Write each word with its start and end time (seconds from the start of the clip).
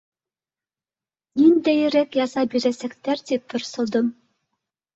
Ниндәйерәк 1.41 2.19
яза 2.21 2.47
бирәсәктәр, 2.55 3.25
тип 3.31 3.47
борсолдом. 3.55 4.13